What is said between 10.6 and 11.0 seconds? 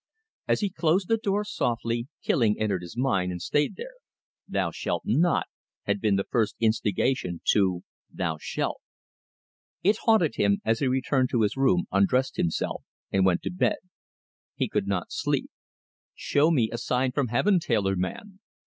as he